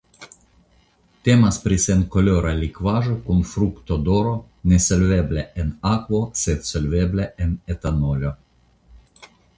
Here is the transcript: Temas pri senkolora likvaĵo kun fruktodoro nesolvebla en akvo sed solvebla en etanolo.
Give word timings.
Temas 1.27 1.59
pri 1.65 1.75
senkolora 1.83 2.53
likvaĵo 2.61 3.13
kun 3.27 3.43
fruktodoro 3.51 4.31
nesolvebla 4.73 5.45
en 5.65 5.69
akvo 5.93 6.23
sed 6.45 6.67
solvebla 6.71 7.29
en 7.47 7.53
etanolo. 7.77 8.33